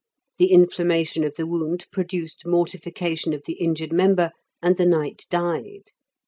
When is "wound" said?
1.45-1.85